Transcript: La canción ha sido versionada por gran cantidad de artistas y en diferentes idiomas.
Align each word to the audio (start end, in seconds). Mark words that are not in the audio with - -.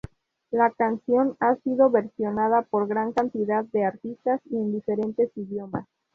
La 0.49 0.71
canción 0.71 1.37
ha 1.39 1.57
sido 1.57 1.91
versionada 1.91 2.63
por 2.63 2.87
gran 2.87 3.13
cantidad 3.13 3.63
de 3.65 3.85
artistas 3.85 4.41
y 4.49 4.55
en 4.55 4.71
diferentes 4.71 5.29
idiomas. 5.37 5.85